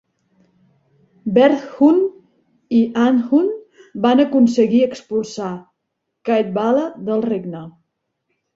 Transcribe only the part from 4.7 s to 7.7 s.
expulsar Caedwalla del regne.